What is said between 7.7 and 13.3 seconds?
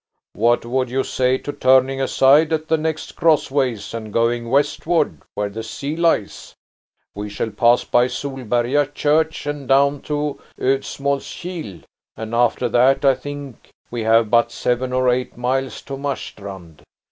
by Solberga church and down to Odsmalskil, and after that I